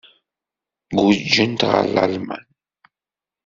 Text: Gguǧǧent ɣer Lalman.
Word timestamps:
Gguǧǧent 0.95 1.61
ɣer 1.69 1.85
Lalman. 1.93 2.45